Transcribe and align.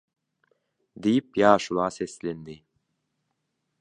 diýip 1.03 1.29
ýaşula 1.41 1.85
seslendi. 1.99 2.55